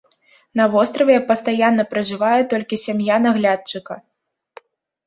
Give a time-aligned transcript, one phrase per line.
[0.61, 3.93] На востраве пастаянна пражывае толькі сям'я наглядчыка.